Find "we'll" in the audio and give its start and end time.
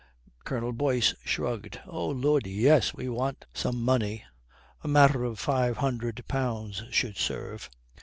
2.95-3.13